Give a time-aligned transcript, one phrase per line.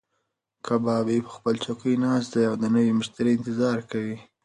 [0.65, 4.17] کبابي په خپله چوکۍ ناست دی او د نوي مشتري انتظار کوي.